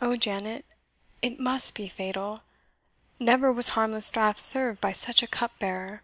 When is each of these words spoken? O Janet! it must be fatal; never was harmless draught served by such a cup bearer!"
O 0.00 0.16
Janet! 0.16 0.64
it 1.20 1.38
must 1.38 1.74
be 1.74 1.86
fatal; 1.86 2.40
never 3.18 3.52
was 3.52 3.68
harmless 3.76 4.08
draught 4.08 4.40
served 4.40 4.80
by 4.80 4.92
such 4.92 5.22
a 5.22 5.26
cup 5.26 5.58
bearer!" 5.58 6.02